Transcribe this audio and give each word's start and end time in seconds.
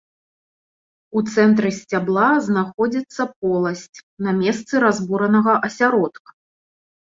У 1.19 1.21
цэнтры 1.33 1.69
сцябла 1.79 2.29
знаходзіцца 2.47 3.23
поласць 3.41 3.99
на 4.27 4.35
месцы 4.41 4.75
разбуранага 4.87 5.53
асяродка. 5.71 6.29